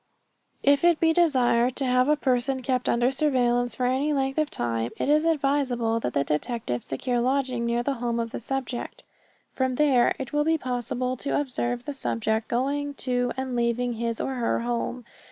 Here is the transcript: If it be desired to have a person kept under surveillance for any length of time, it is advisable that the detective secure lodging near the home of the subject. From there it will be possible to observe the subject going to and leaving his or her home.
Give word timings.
If 0.63 0.83
it 0.83 0.99
be 0.99 1.13
desired 1.13 1.75
to 1.75 1.85
have 1.85 2.07
a 2.09 2.15
person 2.15 2.63
kept 2.63 2.89
under 2.89 3.11
surveillance 3.11 3.75
for 3.75 3.85
any 3.85 4.13
length 4.13 4.39
of 4.39 4.49
time, 4.49 4.89
it 4.97 5.07
is 5.09 5.25
advisable 5.25 5.99
that 5.99 6.13
the 6.15 6.23
detective 6.23 6.83
secure 6.83 7.19
lodging 7.19 7.67
near 7.67 7.83
the 7.83 7.93
home 8.01 8.19
of 8.19 8.31
the 8.31 8.39
subject. 8.39 9.03
From 9.51 9.75
there 9.75 10.15
it 10.17 10.33
will 10.33 10.43
be 10.43 10.57
possible 10.57 11.15
to 11.17 11.39
observe 11.39 11.85
the 11.85 11.93
subject 11.93 12.47
going 12.47 12.95
to 12.95 13.31
and 13.37 13.55
leaving 13.55 13.93
his 13.93 14.19
or 14.19 14.33
her 14.37 14.61
home. 14.61 15.05